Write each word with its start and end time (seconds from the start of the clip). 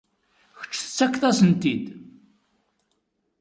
Kečč 0.59 0.75
tettakeḍ-asen-t-id. 0.81 1.85